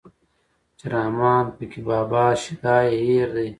[0.77, 3.49] چې رحمان پکې بابا شيدا يې هېر دی